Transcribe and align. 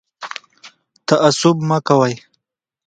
تعصب 1.07 1.57
مه 1.69 1.77
کوئ 1.87 2.13